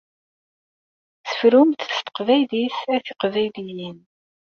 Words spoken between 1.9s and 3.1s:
s teqbaylit a